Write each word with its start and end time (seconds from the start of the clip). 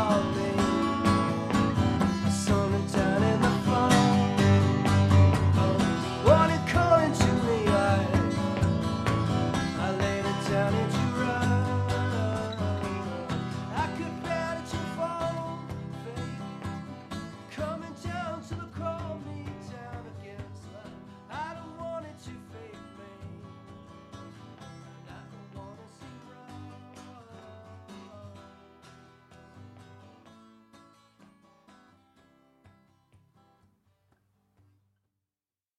all. 0.00 0.49